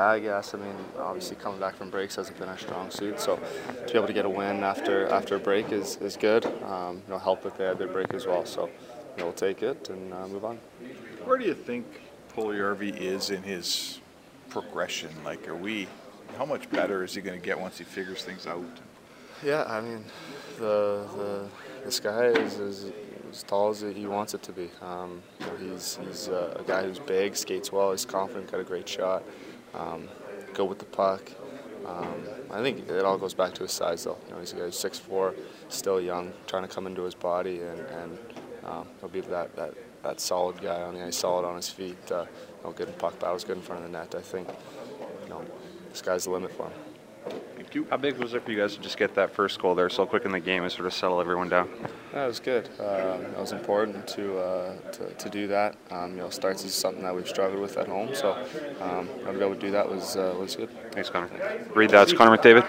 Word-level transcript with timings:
yeah, 0.00 0.08
I 0.08 0.18
guess. 0.18 0.54
I 0.54 0.58
mean, 0.58 0.74
obviously 0.98 1.36
coming 1.36 1.60
back 1.60 1.76
from 1.76 1.90
breaks 1.90 2.16
hasn't 2.16 2.38
been 2.38 2.48
our 2.48 2.58
strong 2.58 2.90
suit, 2.90 3.20
so 3.20 3.36
to 3.36 3.92
be 3.92 3.98
able 3.98 4.06
to 4.06 4.12
get 4.12 4.24
a 4.24 4.28
win 4.28 4.62
after 4.62 5.06
after 5.08 5.36
a 5.36 5.38
break 5.38 5.72
is, 5.72 5.96
is 5.98 6.16
good. 6.16 6.46
Um, 6.64 7.02
you 7.06 7.12
know, 7.12 7.18
help 7.18 7.44
if 7.44 7.56
they 7.58 7.64
had 7.64 7.78
their 7.78 7.88
break 7.88 8.14
as 8.14 8.26
well. 8.26 8.46
So, 8.46 8.66
you 8.66 9.18
know, 9.18 9.24
we'll 9.24 9.32
take 9.32 9.62
it 9.62 9.90
and 9.90 10.12
uh, 10.12 10.26
move 10.28 10.44
on. 10.44 10.58
Where 11.24 11.36
do 11.36 11.44
you 11.44 11.54
think 11.54 11.86
Puljujärvi 12.34 12.96
is 12.96 13.30
in 13.30 13.42
his 13.42 14.00
progression? 14.48 15.10
Like, 15.24 15.46
are 15.48 15.56
we? 15.56 15.86
How 16.38 16.46
much 16.46 16.70
better 16.70 17.02
is 17.04 17.14
he 17.14 17.20
going 17.20 17.38
to 17.38 17.44
get 17.44 17.60
once 17.60 17.76
he 17.76 17.84
figures 17.84 18.22
things 18.22 18.46
out? 18.46 18.64
Yeah, 19.44 19.64
I 19.64 19.80
mean, 19.80 20.04
the 20.58 21.06
the 21.16 21.48
this 21.84 22.00
guy 22.00 22.26
is, 22.26 22.58
is 22.58 22.92
as 23.30 23.42
tall 23.42 23.70
as 23.70 23.80
he 23.80 24.06
wants 24.06 24.32
it 24.34 24.42
to 24.44 24.52
be. 24.52 24.70
Um, 24.80 25.22
you 25.40 25.46
know, 25.46 25.56
he's 25.56 25.98
he's 26.02 26.28
uh, 26.28 26.56
a 26.58 26.62
guy 26.62 26.84
who's 26.84 26.98
big, 26.98 27.36
skates 27.36 27.70
well, 27.72 27.90
he's 27.90 28.06
confident, 28.06 28.50
got 28.50 28.60
a 28.60 28.64
great 28.64 28.88
shot, 28.88 29.22
um, 29.74 30.08
go 30.54 30.64
with 30.64 30.78
the 30.78 30.84
puck. 30.84 31.30
Um, 31.86 32.22
I 32.50 32.62
think 32.62 32.88
it 32.88 33.04
all 33.04 33.16
goes 33.16 33.34
back 33.34 33.54
to 33.54 33.62
his 33.62 33.72
size, 33.72 34.04
though. 34.04 34.18
You 34.26 34.34
know, 34.34 34.40
he's 34.40 34.52
a 34.52 34.56
guy 34.56 34.62
who's 34.62 34.76
6'4", 34.76 35.34
still 35.68 36.00
young, 36.00 36.32
trying 36.46 36.62
to 36.62 36.68
come 36.68 36.86
into 36.86 37.02
his 37.02 37.14
body, 37.14 37.60
and, 37.60 37.80
and 37.80 38.18
um, 38.64 38.86
he'll 39.00 39.08
be 39.08 39.20
that, 39.22 39.56
that, 39.56 39.74
that 40.02 40.20
solid 40.20 40.60
guy 40.60 40.82
on 40.82 40.94
the 40.94 41.04
ice, 41.04 41.16
solid 41.16 41.46
on 41.46 41.56
his 41.56 41.68
feet. 41.68 41.96
Uh, 42.10 42.26
you 42.58 42.64
know, 42.64 42.72
good 42.72 42.88
in 42.88 42.94
puck 42.94 43.18
battles, 43.18 43.44
good 43.44 43.56
in 43.56 43.62
front 43.62 43.84
of 43.84 43.90
the 43.90 43.98
net. 43.98 44.14
I 44.14 44.20
think, 44.20 44.48
you 45.24 45.30
know, 45.30 45.42
the 45.90 45.96
sky's 45.96 46.24
the 46.24 46.30
limit 46.30 46.52
for 46.52 46.64
him. 46.64 46.72
You. 47.72 47.86
How 47.88 47.96
big 47.96 48.16
was 48.16 48.34
it 48.34 48.44
for 48.44 48.50
you 48.50 48.58
guys 48.58 48.74
to 48.74 48.82
just 48.82 48.96
get 48.96 49.14
that 49.14 49.32
first 49.32 49.60
goal 49.60 49.74
there 49.74 49.88
so 49.88 50.04
quick 50.04 50.24
in 50.24 50.32
the 50.32 50.40
game 50.40 50.62
and 50.64 50.72
sort 50.72 50.86
of 50.86 50.94
settle 50.94 51.20
everyone 51.20 51.48
down? 51.48 51.70
That 52.12 52.26
was 52.26 52.40
good. 52.40 52.68
Um, 52.80 53.22
it 53.22 53.38
was 53.38 53.52
important 53.52 54.08
to, 54.08 54.38
uh, 54.38 54.76
to, 54.90 55.14
to 55.14 55.30
do 55.30 55.46
that. 55.48 55.76
Um, 55.90 56.12
you 56.12 56.16
know, 56.18 56.30
starts 56.30 56.64
is 56.64 56.74
something 56.74 57.04
that 57.04 57.14
we've 57.14 57.28
struggled 57.28 57.60
with 57.60 57.76
at 57.76 57.86
home, 57.86 58.12
so 58.14 58.32
um, 58.80 59.08
to 59.24 59.32
be 59.32 59.38
able 59.38 59.54
to 59.54 59.60
do 59.60 59.70
that 59.70 59.88
was 59.88 60.16
uh, 60.16 60.34
was 60.38 60.56
good. 60.56 60.70
Thanks, 60.92 61.10
Connor. 61.10 61.30
Read 61.74 61.90
that. 61.90 62.08
It's 62.08 62.12
Connor 62.12 62.36
McDavid. 62.36 62.66